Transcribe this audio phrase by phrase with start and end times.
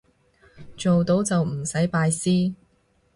[0.75, 2.55] 做到就唔使拜師